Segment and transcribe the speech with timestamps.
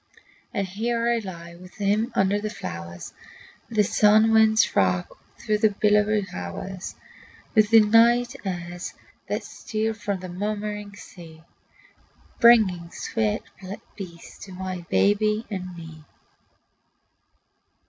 [0.51, 3.13] And here I lie with him under the flowers
[3.69, 6.95] That sun winds rock through the billowy hours,
[7.53, 8.95] With the night airs
[9.27, 11.43] that steal from the murmuring sea,
[12.39, 13.43] Bringing sweet
[13.95, 16.03] peace to my baby and me.